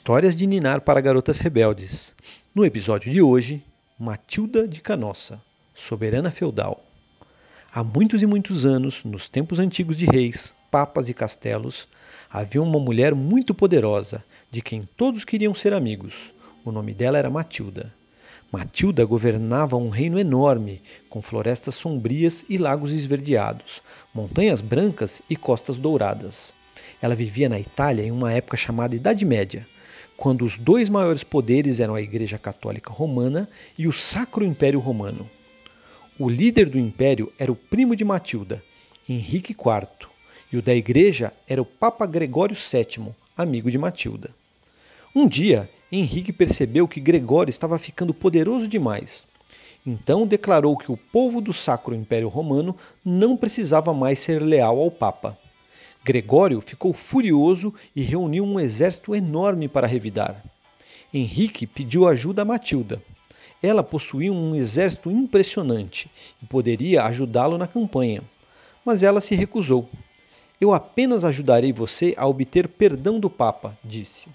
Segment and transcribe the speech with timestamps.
[0.00, 2.14] Histórias de Ninar para Garotas Rebeldes.
[2.54, 3.62] No episódio de hoje,
[3.98, 5.38] Matilda de Canossa,
[5.74, 6.82] soberana feudal.
[7.70, 11.86] Há muitos e muitos anos, nos tempos antigos de reis, papas e castelos,
[12.30, 16.32] havia uma mulher muito poderosa, de quem todos queriam ser amigos.
[16.64, 17.92] O nome dela era Matilda.
[18.50, 20.80] Matilda governava um reino enorme,
[21.10, 23.82] com florestas sombrias e lagos esverdeados,
[24.14, 26.54] montanhas brancas e costas douradas.
[27.02, 29.66] Ela vivia na Itália em uma época chamada Idade Média,
[30.20, 35.26] quando os dois maiores poderes eram a Igreja Católica Romana e o Sacro Império Romano.
[36.18, 38.62] O líder do império era o primo de Matilda,
[39.08, 40.10] Henrique IV,
[40.52, 44.28] e o da Igreja era o Papa Gregório VII, amigo de Matilda.
[45.16, 49.26] Um dia, Henrique percebeu que Gregório estava ficando poderoso demais.
[49.86, 54.90] Então declarou que o povo do Sacro Império Romano não precisava mais ser leal ao
[54.90, 55.38] Papa.
[56.02, 60.42] Gregório ficou furioso e reuniu um exército enorme para revidar.
[61.12, 63.02] Henrique pediu ajuda a Matilda.
[63.62, 66.10] Ela possuía um exército impressionante
[66.42, 68.22] e poderia ajudá-lo na campanha,
[68.84, 69.90] mas ela se recusou.
[70.58, 74.30] Eu apenas ajudarei você a obter perdão do Papa, disse.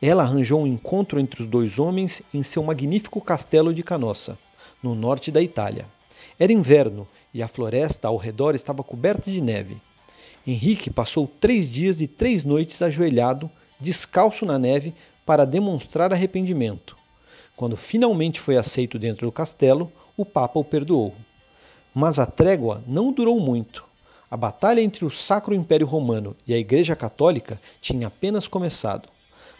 [0.00, 4.38] Ela arranjou um encontro entre os dois homens em seu magnífico castelo de Canossa,
[4.82, 5.86] no norte da Itália.
[6.38, 9.80] Era inverno e a floresta ao redor estava coberta de neve.
[10.46, 16.96] Henrique passou três dias e três noites ajoelhado, descalço na neve, para demonstrar arrependimento.
[17.56, 21.14] Quando finalmente foi aceito dentro do castelo, o Papa o perdoou.
[21.94, 23.84] Mas a trégua não durou muito.
[24.30, 29.08] A batalha entre o Sacro Império Romano e a Igreja Católica tinha apenas começado.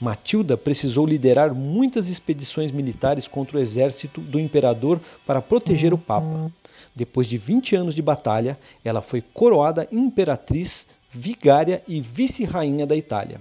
[0.00, 6.52] Matilda precisou liderar muitas expedições militares contra o exército do imperador para proteger o Papa.
[6.94, 13.40] Depois de 20 anos de batalha, ela foi coroada imperatriz, vigária e vice-rainha da Itália.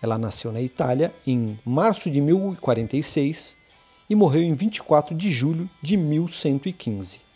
[0.00, 3.56] Ela nasceu na Itália em março de 1046
[4.08, 7.31] e morreu em 24 de julho de 1115.